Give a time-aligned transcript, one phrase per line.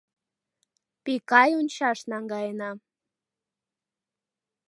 [1.03, 2.71] Пикай ончаш наҥгаена.